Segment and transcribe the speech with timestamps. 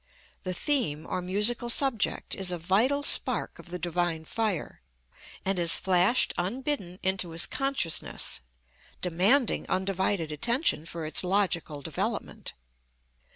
[0.41, 4.81] The theme, or musical subject, is a vital spark of the divine fire,
[5.45, 8.39] and has flashed unbidden into his consciousness,
[8.99, 12.55] demanding undivided attention for its logical development.